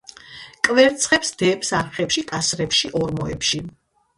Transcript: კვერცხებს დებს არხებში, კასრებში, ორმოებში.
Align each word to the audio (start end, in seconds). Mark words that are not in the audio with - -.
კვერცხებს 0.67 1.33
დებს 1.43 1.71
არხებში, 1.81 2.25
კასრებში, 2.33 2.93
ორმოებში. 3.03 3.63